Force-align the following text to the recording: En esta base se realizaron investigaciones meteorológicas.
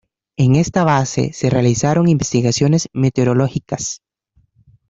En 0.35 0.55
esta 0.55 0.83
base 0.83 1.31
se 1.31 1.51
realizaron 1.51 2.09
investigaciones 2.09 2.87
meteorológicas. 2.91 4.01